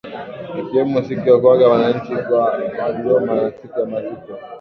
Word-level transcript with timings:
Ikiwemo 0.59 0.97
siku 1.07 1.25
ya 1.29 1.37
kuaga 1.41 1.65
wananchi 1.73 2.13
wa 2.13 2.49
dodoma 2.93 3.35
na 3.35 3.51
siku 3.57 3.79
ya 3.79 3.85
maziko 3.85 4.31